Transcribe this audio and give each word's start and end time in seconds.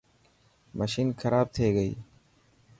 مشين 0.77 1.07
کراب 1.21 1.47
ٿي 1.55 1.67
گئي. 1.75 1.93